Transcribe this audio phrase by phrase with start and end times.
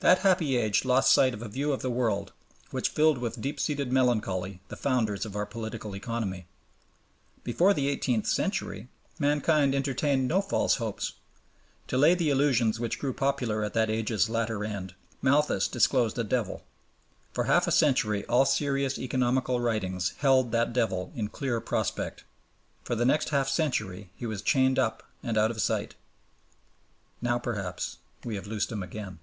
[0.00, 2.32] That happy age lost sight of a view of the world
[2.70, 6.46] which filled with deep seated melancholy the founders of our Political Economy.
[7.42, 8.86] Before the eighteenth century
[9.18, 11.14] mankind entertained no false hopes.
[11.88, 16.22] To lay the illusions which grew popular at that age's latter end, Malthus disclosed a
[16.24, 16.62] Devil.
[17.32, 22.22] For half a century all serious economical writings held that Devil in clear prospect.
[22.84, 25.96] For the next half century he was chained up and out of sight.
[27.20, 29.18] Now perhaps we have loosed him again.